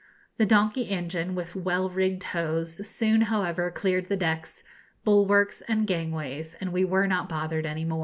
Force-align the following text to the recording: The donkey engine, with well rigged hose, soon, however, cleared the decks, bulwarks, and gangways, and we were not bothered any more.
The 0.37 0.47
donkey 0.47 0.89
engine, 0.89 1.35
with 1.35 1.55
well 1.55 1.87
rigged 1.87 2.23
hose, 2.23 2.87
soon, 2.89 3.21
however, 3.29 3.69
cleared 3.69 4.09
the 4.09 4.17
decks, 4.17 4.63
bulwarks, 5.03 5.61
and 5.67 5.85
gangways, 5.85 6.55
and 6.55 6.71
we 6.73 6.83
were 6.83 7.05
not 7.05 7.29
bothered 7.29 7.67
any 7.67 7.85
more. 7.85 7.99